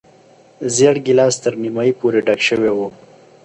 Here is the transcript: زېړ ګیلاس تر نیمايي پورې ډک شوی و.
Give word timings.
زېړ 0.75 0.95
ګیلاس 1.05 1.35
تر 1.43 1.53
نیمايي 1.63 1.93
پورې 1.99 2.19
ډک 2.25 2.39
شوی 2.47 2.71
و. 2.73 2.79